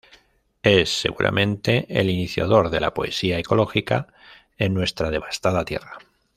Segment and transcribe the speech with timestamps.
[0.63, 4.07] Es, seguramente, el iniciador de la poesía ecológica
[4.57, 5.99] en nuestra devastada tierra.